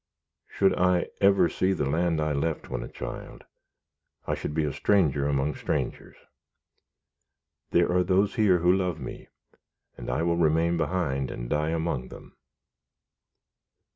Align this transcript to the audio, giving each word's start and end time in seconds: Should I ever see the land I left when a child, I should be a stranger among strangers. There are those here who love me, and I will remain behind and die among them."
Should 0.47 0.73
I 0.79 1.09
ever 1.19 1.47
see 1.47 1.73
the 1.73 1.87
land 1.87 2.19
I 2.19 2.31
left 2.33 2.71
when 2.71 2.81
a 2.81 2.87
child, 2.87 3.43
I 4.25 4.33
should 4.33 4.55
be 4.55 4.63
a 4.63 4.73
stranger 4.73 5.27
among 5.27 5.53
strangers. 5.53 6.15
There 7.69 7.91
are 7.91 8.03
those 8.03 8.33
here 8.33 8.57
who 8.57 8.73
love 8.73 8.99
me, 8.99 9.27
and 9.95 10.09
I 10.09 10.23
will 10.23 10.37
remain 10.37 10.75
behind 10.75 11.29
and 11.29 11.47
die 11.51 11.69
among 11.69 12.07
them." 12.07 12.35